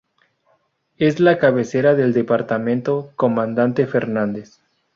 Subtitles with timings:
[0.97, 4.59] Es la cabecera del departamento Comandante Fernández.